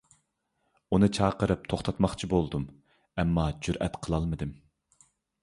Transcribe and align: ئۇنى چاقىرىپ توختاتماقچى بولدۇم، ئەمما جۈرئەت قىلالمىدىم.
ئۇنى 0.95 1.09
چاقىرىپ 1.17 1.67
توختاتماقچى 1.73 2.31
بولدۇم، 2.33 2.65
ئەمما 3.25 3.47
جۈرئەت 3.69 4.01
قىلالمىدىم. 4.09 4.57